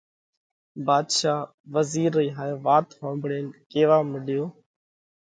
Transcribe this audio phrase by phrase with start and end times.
[0.85, 1.35] ڀاڌشا
[1.75, 4.43] وزِير رئي هائي وات ۿومڀۯينَ ڪيوا مڏيو: